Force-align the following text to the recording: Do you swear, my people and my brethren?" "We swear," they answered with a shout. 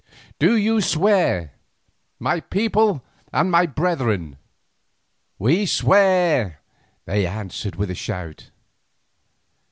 Do 0.39 0.57
you 0.57 0.81
swear, 0.81 1.53
my 2.17 2.39
people 2.39 3.03
and 3.31 3.51
my 3.51 3.67
brethren?" 3.67 4.37
"We 5.37 5.67
swear," 5.67 6.59
they 7.05 7.27
answered 7.27 7.75
with 7.75 7.91
a 7.91 7.93
shout. 7.93 8.49